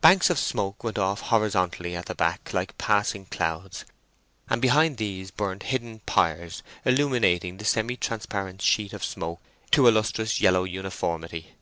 Banks 0.00 0.30
of 0.30 0.38
smoke 0.38 0.82
went 0.82 0.98
off 0.98 1.20
horizontally 1.20 1.94
at 1.94 2.06
the 2.06 2.14
back 2.14 2.54
like 2.54 2.78
passing 2.78 3.26
clouds, 3.26 3.84
and 4.48 4.62
behind 4.62 4.96
these 4.96 5.30
burned 5.30 5.64
hidden 5.64 5.98
pyres, 6.06 6.62
illuminating 6.86 7.58
the 7.58 7.66
semi 7.66 7.94
transparent 7.98 8.62
sheet 8.62 8.94
of 8.94 9.04
smoke 9.04 9.40
to 9.72 9.86
a 9.86 9.90
lustrous 9.90 10.40
yellow 10.40 10.64
uniformity. 10.64 11.52